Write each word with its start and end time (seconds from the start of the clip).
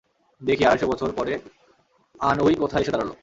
দেখি, 0.41 0.63
আড়াইশো 0.65 0.87
বছর 0.87 1.09
পরে 1.17 1.33
আনউই 2.19 2.55
কোথায় 2.55 2.83
এসে 2.83 2.91
দাঁড়ালো। 2.91 3.13